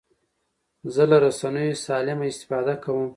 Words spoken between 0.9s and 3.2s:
زه له رسنیو سالمه استفاده کوم.